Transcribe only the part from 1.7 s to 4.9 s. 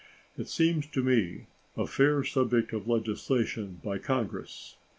a fair subject of legislation by Congress.